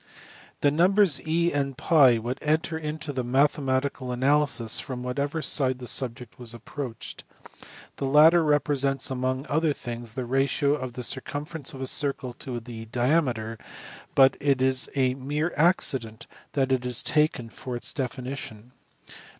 [0.61, 6.39] The numbers e and TT would enter into mathematical analysis from whatever side the subject
[6.39, 7.23] was approached.
[7.97, 12.33] The latter represents among other things the ratio of the circumfer ence of a circle
[12.39, 13.59] to its diameter,
[14.15, 18.71] but it is a mere accident that that is taken for its definition.